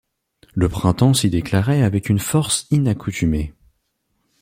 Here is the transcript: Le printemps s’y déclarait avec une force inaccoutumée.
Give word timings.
Le 0.55 0.67
printemps 0.67 1.13
s’y 1.13 1.29
déclarait 1.29 1.83
avec 1.83 2.09
une 2.09 2.17
force 2.17 2.65
inaccoutumée. 2.71 3.53